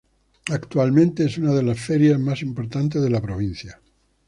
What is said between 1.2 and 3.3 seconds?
es una de las ferias más importantes de la